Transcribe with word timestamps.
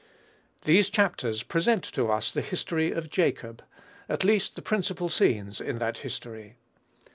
These 0.63 0.89
chapters 0.89 1.43
present 1.43 1.83
to 1.93 2.09
us 2.11 2.31
the 2.31 2.41
history 2.41 2.91
of 2.91 3.11
Jacob, 3.11 3.61
at 4.09 4.23
least 4.23 4.55
the 4.55 4.63
principal 4.63 5.09
scenes 5.09 5.61
in 5.61 5.77
that 5.77 5.97
history. 5.99 6.55